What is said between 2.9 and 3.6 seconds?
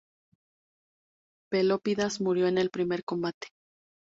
combate.